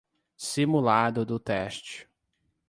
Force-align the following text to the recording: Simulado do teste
Simulado 0.35 1.23
do 1.23 1.37
teste 1.39 2.09